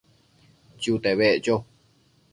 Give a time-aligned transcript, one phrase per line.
[0.79, 1.55] Tsiute beccho